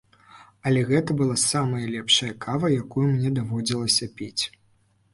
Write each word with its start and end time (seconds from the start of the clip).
Але 0.69 0.81
гэта 0.91 1.17
была 1.19 1.35
самая 1.43 1.83
лепшая 1.97 2.31
кава, 2.49 2.75
якую 2.81 3.07
мне 3.15 3.37
даводзілася 3.39 4.13
піць. 4.19 4.43